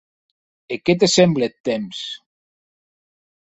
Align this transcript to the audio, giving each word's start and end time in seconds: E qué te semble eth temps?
E 0.75 0.79
qué 0.83 0.93
te 1.03 1.07
semble 1.17 1.45
eth 1.49 1.61
temps? 1.71 2.03